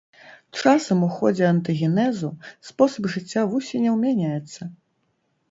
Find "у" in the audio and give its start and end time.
1.07-1.09